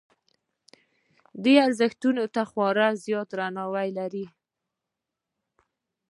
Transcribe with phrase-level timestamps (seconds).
[1.43, 4.25] دې ارزښتونو ته خورا زیات درناوی لري.